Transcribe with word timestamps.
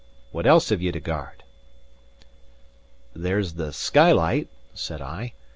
What 0.31 0.47
else 0.47 0.69
have 0.69 0.81
ye 0.81 0.91
to 0.93 0.99
guard?" 0.99 1.43
"There's 3.13 3.53
the 3.53 3.71
skylight," 3.71 4.47
said 4.73 4.99
I. 4.99 5.33